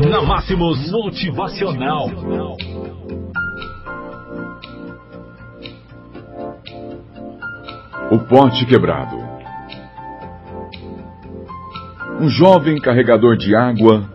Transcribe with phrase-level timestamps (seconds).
[0.00, 2.06] Na Máximos Motivacional.
[8.08, 9.16] O pote quebrado.
[12.20, 14.08] Um jovem carregador de água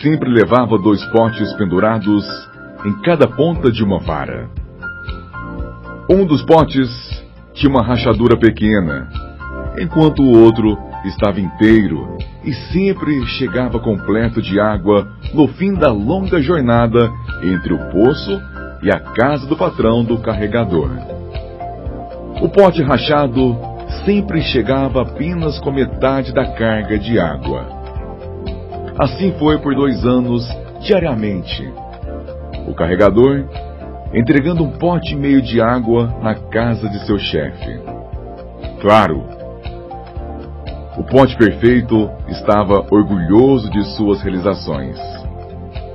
[0.00, 2.24] sempre levava dois potes pendurados
[2.86, 4.48] em cada ponta de uma vara.
[6.08, 6.88] Um dos potes
[7.52, 9.10] tinha uma rachadura pequena,
[9.78, 12.17] enquanto o outro estava inteiro
[12.48, 17.12] e sempre chegava completo de água no fim da longa jornada
[17.42, 18.40] entre o poço
[18.82, 20.90] e a casa do patrão do carregador.
[22.40, 23.54] O pote rachado
[24.06, 27.66] sempre chegava apenas com metade da carga de água.
[28.98, 30.48] Assim foi por dois anos,
[30.80, 31.70] diariamente.
[32.66, 33.44] O carregador
[34.14, 37.78] entregando um pote e meio de água na casa de seu chefe.
[38.80, 39.37] Claro,
[40.98, 44.98] o pote perfeito estava orgulhoso de suas realizações.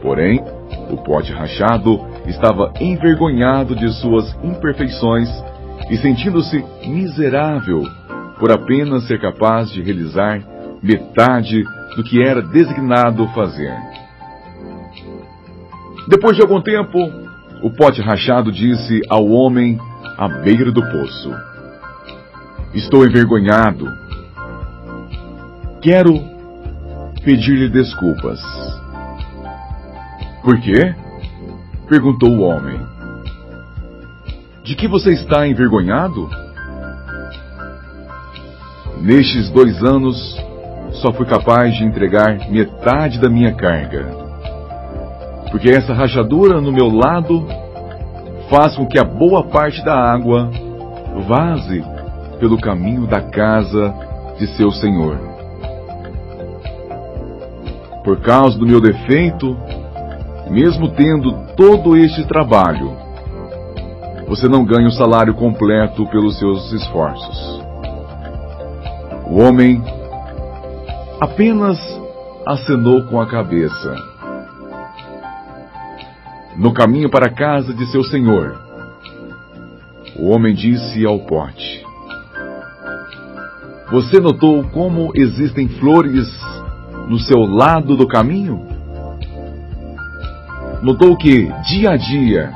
[0.02, 0.42] Porém,
[0.90, 5.30] o pote rachado estava envergonhado de suas imperfeições
[5.90, 7.84] e sentindo-se miserável
[8.40, 10.42] por apenas ser capaz de realizar
[10.82, 11.64] metade
[11.98, 13.76] do que era designado fazer.
[16.08, 16.98] Depois de algum tempo,
[17.62, 19.78] o pote rachado disse ao homem
[20.18, 21.30] à beira do poço:
[22.74, 24.03] Estou envergonhado
[25.84, 26.14] Quero
[27.26, 28.40] pedir-lhe desculpas.
[30.42, 30.96] Por quê?
[31.90, 32.80] perguntou o homem.
[34.64, 36.30] De que você está envergonhado?
[39.02, 40.16] Nestes dois anos,
[41.02, 44.06] só fui capaz de entregar metade da minha carga.
[45.52, 47.46] Porque essa rachadura no meu lado
[48.50, 50.50] faz com que a boa parte da água
[51.28, 51.84] vaze
[52.40, 53.94] pelo caminho da casa
[54.40, 55.33] de seu senhor
[58.04, 59.58] por causa do meu defeito,
[60.50, 62.92] mesmo tendo todo este trabalho,
[64.28, 67.64] você não ganha o salário completo pelos seus esforços.
[69.28, 69.82] O homem
[71.20, 71.80] apenas
[72.46, 73.96] acenou com a cabeça.
[76.58, 78.60] No caminho para a casa de seu senhor,
[80.18, 81.84] o homem disse ao pote:
[83.92, 86.28] Você notou como existem flores
[87.08, 88.66] no seu lado do caminho?
[90.82, 92.52] Notou que, dia a dia,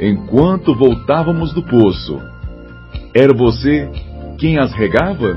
[0.00, 2.20] enquanto voltávamos do poço,
[3.14, 3.90] era você
[4.38, 5.36] quem as regava?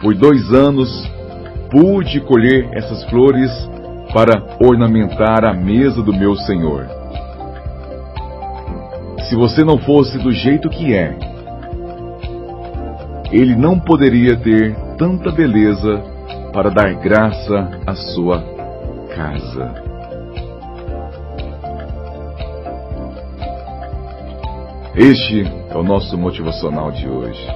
[0.00, 0.88] Por dois anos
[1.70, 3.50] pude colher essas flores
[4.12, 6.86] para ornamentar a mesa do meu Senhor.
[9.28, 11.18] Se você não fosse do jeito que é,
[13.32, 16.15] ele não poderia ter tanta beleza
[16.56, 18.42] para dar graça à sua
[19.14, 19.74] casa.
[24.94, 27.46] Este é o nosso motivacional de hoje.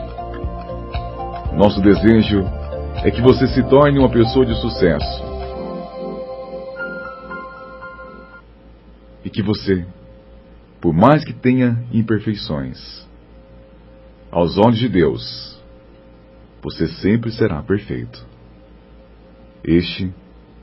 [1.54, 2.44] Nosso desejo
[3.02, 5.24] é que você se torne uma pessoa de sucesso.
[9.24, 9.86] E que você,
[10.78, 13.08] por mais que tenha imperfeições,
[14.30, 15.58] aos olhos de Deus,
[16.60, 18.28] você sempre será perfeito.
[19.64, 20.12] Este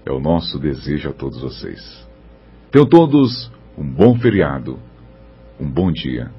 [0.05, 2.07] é o nosso desejo a todos vocês.
[2.71, 4.79] Tenham todos um bom feriado,
[5.59, 6.31] um bom dia.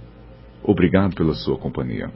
[0.62, 2.10] Obrigado pela sua companhia.